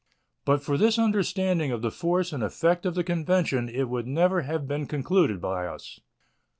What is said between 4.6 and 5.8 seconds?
been concluded by